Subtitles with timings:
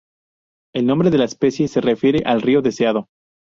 [0.73, 3.05] El nombre de la especie se refiere al Río Deseado.